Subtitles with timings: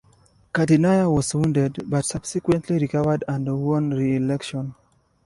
[0.53, 4.73] Gardenier was wounded, but subsequently recovered and won reelection.